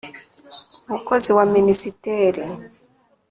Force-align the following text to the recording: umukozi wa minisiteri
umukozi 0.87 1.29
wa 1.37 1.45
minisiteri 1.55 2.43